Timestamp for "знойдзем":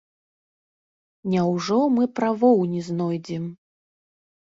2.89-3.45